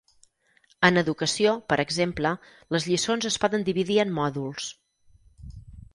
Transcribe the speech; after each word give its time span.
En 0.87 1.01
educació, 1.01 1.51
per 1.73 1.77
exemple, 1.83 2.31
les 2.77 2.89
lliçons 2.93 3.31
es 3.33 3.37
poden 3.47 3.67
dividir 3.71 4.03
en 4.05 4.19
mòduls. 4.21 4.75